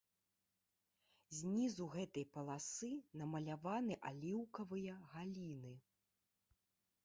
[1.39, 5.73] Знізу гэтай паласы намаляваны аліўкавыя галіны.